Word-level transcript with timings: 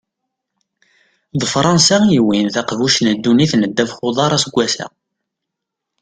D 1.39 1.41
Fransa 1.53 1.97
i 2.05 2.09
yewwin 2.13 2.47
taqbuct 2.55 2.97
n 3.01 3.07
ddunit 3.15 3.53
n 3.55 3.61
ddabex 3.69 3.97
n 3.99 4.03
uḍar 4.07 4.31
aseggas-a. 4.33 4.87